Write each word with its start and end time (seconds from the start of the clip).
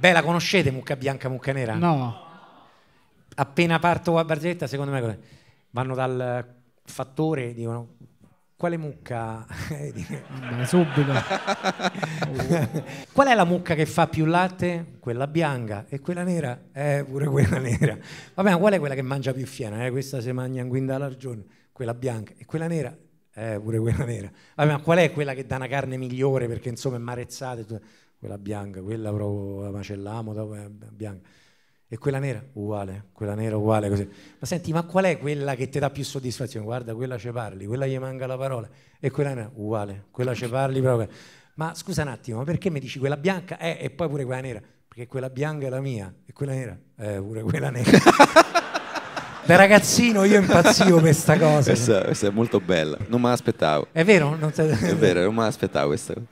Beh, 0.00 0.12
la 0.12 0.22
conoscete 0.22 0.70
mucca 0.70 0.96
bianca, 0.96 1.28
mucca 1.28 1.52
nera? 1.52 1.74
No. 1.74 2.28
Appena 3.34 3.78
parto 3.78 4.16
a 4.16 4.24
barzelletta, 4.24 4.66
secondo 4.66 4.92
me 4.92 5.18
vanno 5.72 5.94
dal 5.94 6.54
fattore, 6.82 7.52
dicono 7.52 7.96
quale 8.56 8.78
mucca? 8.78 9.44
Vabbè, 9.48 10.64
subito. 10.64 11.12
Qual 13.12 13.26
è 13.26 13.34
la 13.34 13.44
mucca 13.44 13.74
che 13.74 13.84
fa 13.84 14.06
più 14.06 14.24
latte? 14.24 14.96
Quella 15.00 15.26
bianca 15.26 15.84
e 15.88 16.00
quella 16.00 16.22
nera? 16.22 16.58
Eh, 16.72 17.04
pure 17.06 17.26
quella 17.26 17.58
nera. 17.58 17.98
Vabbè, 18.34 18.50
ma 18.50 18.56
qual 18.56 18.72
è 18.72 18.78
quella 18.78 18.94
che 18.94 19.02
mangia 19.02 19.34
più 19.34 19.46
fiena? 19.46 19.84
Eh, 19.84 19.90
questa 19.90 20.22
si 20.22 20.32
mangia 20.32 20.60
in 20.60 20.68
guinda 20.68 20.96
l'argione, 20.96 21.44
quella 21.72 21.94
bianca 21.94 22.32
e 22.38 22.46
quella 22.46 22.66
nera? 22.66 22.96
Eh, 23.40 23.58
pure 23.58 23.78
quella 23.78 24.04
nera. 24.04 24.30
Vabbè, 24.54 24.72
ma 24.72 24.80
qual 24.80 24.98
è 24.98 25.10
quella 25.12 25.32
che 25.32 25.46
dà 25.46 25.56
una 25.56 25.66
carne 25.66 25.96
migliore 25.96 26.46
perché 26.46 26.68
insomma 26.68 26.96
è 26.96 26.98
marezzata? 26.98 27.62
Quella 28.18 28.36
bianca, 28.36 28.82
quella 28.82 29.10
proprio 29.10 29.62
la 29.62 29.70
macelliamo, 29.70 30.54
è 30.54 30.68
bianca. 30.68 31.26
E 31.88 31.96
quella 31.96 32.18
nera? 32.18 32.44
Uguale, 32.52 33.06
quella 33.12 33.34
nera 33.34 33.56
uguale 33.56 33.88
così. 33.88 34.06
Ma 34.06 34.46
senti, 34.46 34.72
ma 34.72 34.82
qual 34.82 35.06
è 35.06 35.18
quella 35.18 35.54
che 35.54 35.70
ti 35.70 35.78
dà 35.78 35.88
più 35.88 36.04
soddisfazione? 36.04 36.66
Guarda, 36.66 36.94
quella 36.94 37.16
ci 37.16 37.30
parli, 37.30 37.64
quella 37.64 37.86
gli 37.86 37.98
manca 37.98 38.26
la 38.26 38.36
parola. 38.36 38.68
E 39.00 39.10
quella 39.10 39.32
nera? 39.32 39.50
Uguale, 39.54 40.04
quella 40.10 40.34
ci 40.34 40.46
parli 40.46 40.82
proprio. 40.82 41.08
Ma 41.54 41.74
scusa 41.74 42.02
un 42.02 42.08
attimo, 42.08 42.38
ma 42.38 42.44
perché 42.44 42.68
mi 42.68 42.78
dici 42.78 42.98
quella 42.98 43.16
bianca? 43.16 43.58
Eh, 43.58 43.78
e 43.80 43.88
poi 43.88 44.08
pure 44.08 44.26
quella 44.26 44.42
nera? 44.42 44.60
Perché 44.86 45.06
quella 45.06 45.30
bianca 45.30 45.66
è 45.66 45.70
la 45.70 45.80
mia 45.80 46.14
e 46.26 46.32
quella 46.34 46.52
nera? 46.52 46.78
Eh, 46.98 47.16
pure 47.22 47.42
quella 47.42 47.70
nera. 47.70 47.90
da 49.50 49.56
ragazzino 49.56 50.22
io 50.22 50.38
impazzivo 50.38 50.94
per 50.94 51.00
questa 51.00 51.36
cosa. 51.36 51.72
Questa, 51.72 52.02
questa, 52.02 52.28
è 52.28 52.30
molto 52.30 52.60
bella, 52.60 52.96
non 53.08 53.20
me 53.20 53.30
l'aspettavo. 53.30 53.88
È 53.90 54.04
vero? 54.04 54.38
Te... 54.54 54.68
È 54.68 54.94
vero, 54.94 55.22
non 55.22 55.34
me 55.34 55.42
l'aspettavo 55.42 55.88
questa 55.88 56.14
cosa. 56.14 56.26